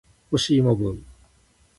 [0.31, 1.03] 干し芋ブーム